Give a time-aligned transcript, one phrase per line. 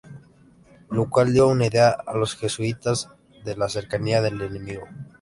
[0.89, 3.07] Lo cual dio una idea a los jesuitas
[3.45, 4.87] de la cercanía del enemigo.